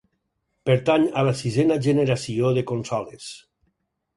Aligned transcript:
Pertany 0.69 1.03
a 1.21 1.25
la 1.27 1.33
sisena 1.41 1.77
generació 1.89 2.55
de 2.59 2.65
consoles. 2.73 3.29